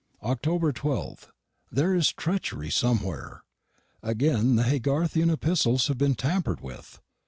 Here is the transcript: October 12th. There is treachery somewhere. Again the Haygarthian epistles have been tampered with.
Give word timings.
October 0.23 0.73
12th. 0.73 1.27
There 1.71 1.93
is 1.93 2.11
treachery 2.11 2.71
somewhere. 2.71 3.43
Again 4.01 4.55
the 4.55 4.63
Haygarthian 4.63 5.31
epistles 5.31 5.89
have 5.89 5.99
been 5.99 6.15
tampered 6.15 6.59
with. 6.59 6.99